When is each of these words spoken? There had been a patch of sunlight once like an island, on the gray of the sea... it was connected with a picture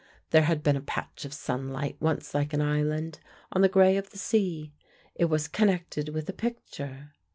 There 0.31 0.41
had 0.45 0.63
been 0.63 0.75
a 0.75 0.81
patch 0.81 1.25
of 1.25 1.31
sunlight 1.31 1.95
once 1.99 2.33
like 2.33 2.53
an 2.53 2.61
island, 2.63 3.19
on 3.51 3.61
the 3.61 3.69
gray 3.69 3.97
of 3.97 4.09
the 4.09 4.17
sea... 4.17 4.73
it 5.13 5.25
was 5.25 5.47
connected 5.47 6.09
with 6.09 6.27
a 6.27 6.33
picture 6.33 7.11